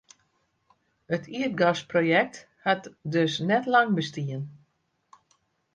[1.15, 2.35] It ierdgasprojekt
[2.67, 4.43] hat dus net lang bestien.